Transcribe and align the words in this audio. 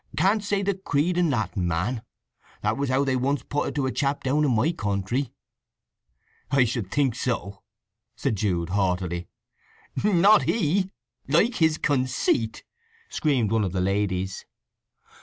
Canst 0.17 0.49
say 0.49 0.63
the 0.63 0.73
Creed 0.73 1.15
in 1.15 1.29
Latin, 1.29 1.67
man? 1.67 2.01
That 2.61 2.75
was 2.75 2.89
how 2.89 3.03
they 3.03 3.15
once 3.15 3.43
put 3.43 3.67
it 3.67 3.75
to 3.75 3.85
a 3.85 3.91
chap 3.91 4.23
down 4.23 4.43
in 4.43 4.49
my 4.55 4.71
country." 4.71 5.29
"I 6.49 6.63
should 6.65 6.89
think 6.89 7.13
so!" 7.13 7.61
said 8.15 8.35
Jude 8.35 8.69
haughtily. 8.69 9.27
"Not 10.03 10.41
he! 10.49 10.89
Like 11.27 11.57
his 11.57 11.77
conceit!" 11.77 12.63
screamed 13.09 13.51
one 13.51 13.63
of 13.63 13.73
the 13.73 13.79
ladies. 13.79 14.45